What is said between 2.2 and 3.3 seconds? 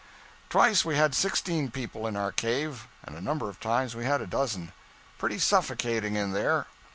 cave; and a